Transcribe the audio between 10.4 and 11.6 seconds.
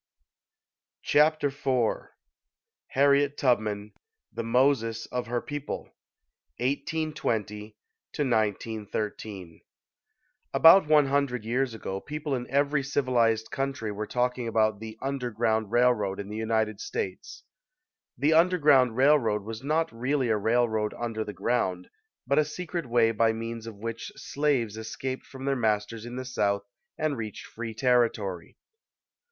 ABOUT one hundred